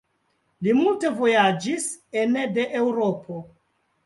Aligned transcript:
Li 0.67 0.71
multe 0.77 1.11
vojaĝis 1.19 1.85
ene 2.23 2.47
de 2.57 2.67
Eŭropo. 2.81 3.39